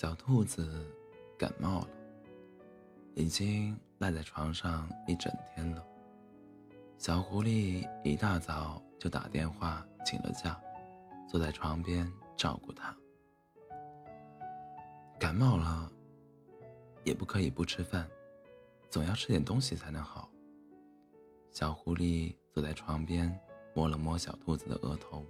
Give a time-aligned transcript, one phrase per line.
[0.00, 0.86] 小兔子
[1.36, 1.88] 感冒了，
[3.16, 5.84] 已经赖在床上一整天了。
[6.98, 10.56] 小狐狸一大早就打电话请了假，
[11.28, 12.96] 坐在床边照顾它。
[15.18, 15.90] 感冒了，
[17.02, 18.08] 也不可以不吃饭，
[18.88, 20.30] 总要吃点东西才能好。
[21.50, 23.36] 小狐狸坐在床边，
[23.74, 25.26] 摸了摸小兔子的额头。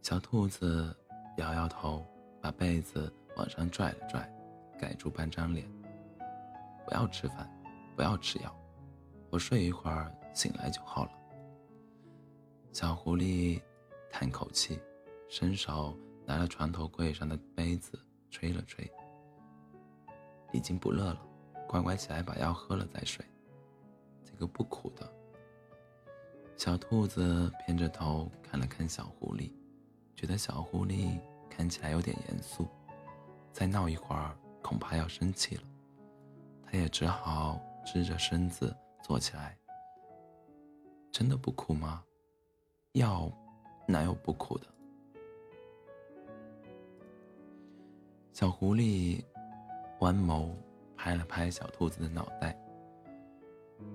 [0.00, 0.96] 小兔子
[1.36, 2.02] 摇摇头。
[2.42, 4.28] 把被子往上拽了拽，
[4.78, 5.64] 盖住半张脸。
[6.84, 7.48] 不要吃饭，
[7.94, 8.54] 不要吃药，
[9.30, 11.12] 我睡一会儿醒来就好了。
[12.72, 13.62] 小狐狸
[14.10, 14.80] 叹口气，
[15.28, 18.90] 伸手拿了床头柜上的杯子吹了吹。
[20.52, 21.22] 已经不热了，
[21.68, 23.24] 乖乖起来把药喝了再睡。
[24.24, 25.10] 这个不苦的。
[26.56, 29.52] 小兔子偏着头看了看小狐狸，
[30.14, 31.18] 觉得小狐狸。
[31.54, 32.66] 看起来有点严肃，
[33.52, 35.62] 再闹一会儿恐怕要生气了。
[36.64, 39.56] 他也只好支着身子坐起来。
[41.10, 42.02] 真的不苦吗？
[42.92, 43.30] 药
[43.86, 44.66] 哪有不苦的？
[48.32, 49.22] 小狐狸
[50.00, 50.50] 弯眸
[50.96, 52.58] 拍了拍小兔子的脑袋，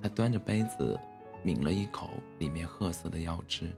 [0.02, 0.98] 他端着杯子
[1.44, 3.76] 抿了一口里面褐色的药汁，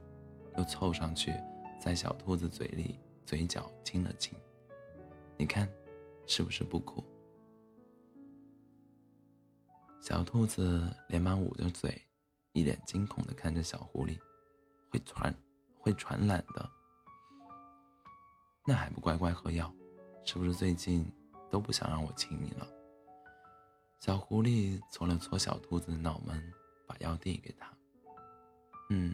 [0.58, 1.34] 又凑上去
[1.80, 3.00] 在小兔子嘴里。
[3.30, 4.36] 嘴角亲了亲，
[5.38, 5.72] 你看，
[6.26, 7.06] 是不是不哭？
[10.02, 12.02] 小兔子连忙捂着嘴，
[12.54, 14.20] 一脸惊恐的看着小狐狸，
[14.90, 15.32] 会传，
[15.78, 16.68] 会传染的。
[18.66, 19.72] 那还不乖乖喝药？
[20.26, 21.06] 是不是最近
[21.52, 22.68] 都不想让我亲你了？
[24.00, 26.52] 小狐狸搓了搓小兔子的脑门，
[26.88, 27.72] 把药递给他。
[28.90, 29.14] 嗯，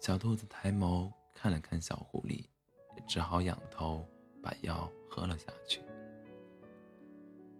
[0.00, 1.12] 小兔子抬眸。
[1.40, 2.44] 看了看小狐狸，
[2.96, 4.04] 也只好仰头
[4.42, 5.80] 把药喝了下去。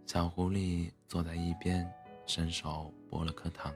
[0.04, 1.88] 小狐狸坐在一边，
[2.26, 3.72] 伸手剥了颗糖，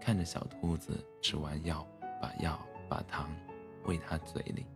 [0.00, 1.86] 看着小兔子吃完药，
[2.20, 3.32] 把药把糖
[3.84, 4.66] 喂它嘴里。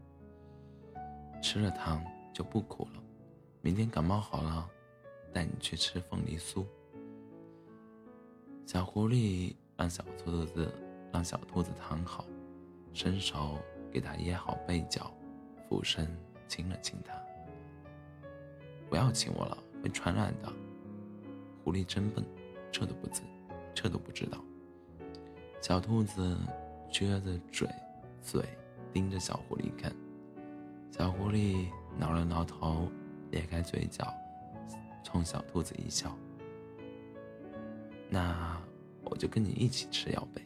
[1.42, 2.00] 吃了糖
[2.32, 3.02] 就不苦了，
[3.62, 4.70] 明天感冒好了，
[5.32, 6.64] 带你去吃凤梨酥。
[8.64, 10.72] 小狐狸让小兔子
[11.12, 12.24] 让小兔子躺好，
[12.92, 13.58] 伸手。
[13.96, 15.10] 给他掖好被角，
[15.66, 16.06] 俯身
[16.46, 17.14] 亲了亲他。
[18.90, 20.52] 不要亲我了，会传染的。
[21.64, 22.22] 狐狸真笨，
[22.70, 23.22] 这都不知，
[23.74, 24.36] 这都不知道。
[25.62, 26.36] 小兔子
[26.92, 27.66] 撅着嘴，
[28.20, 28.44] 嘴
[28.92, 29.90] 盯着小狐狸看。
[30.90, 31.66] 小狐狸
[31.98, 32.90] 挠了挠头，
[33.30, 34.12] 咧开嘴角，
[35.02, 36.14] 冲小兔子一笑。
[38.10, 38.60] 那
[39.04, 40.42] 我就跟你一起吃药呗。